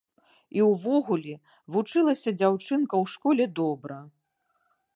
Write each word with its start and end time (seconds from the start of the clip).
І 0.59 0.63
ўвогуле, 0.69 1.35
вучылася 1.75 2.33
дзяўчынка 2.39 2.95
ў 3.03 3.15
школе 3.15 3.45
добра. 3.61 3.99